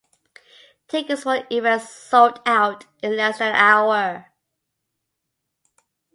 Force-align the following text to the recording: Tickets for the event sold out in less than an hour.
Tickets 0.87 1.21
for 1.21 1.37
the 1.41 1.53
event 1.55 1.83
sold 1.83 2.41
out 2.47 2.87
in 3.03 3.15
less 3.15 3.37
than 3.37 3.49
an 3.49 3.55
hour. 3.55 4.31